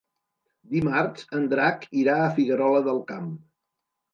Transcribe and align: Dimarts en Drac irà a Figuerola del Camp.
Dimarts 0.71 1.27
en 1.39 1.45
Drac 1.53 1.87
irà 2.05 2.15
a 2.23 2.33
Figuerola 2.39 2.83
del 2.89 3.03
Camp. 3.13 3.33